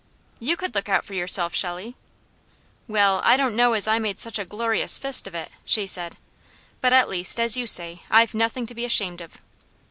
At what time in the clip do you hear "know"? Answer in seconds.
3.55-3.73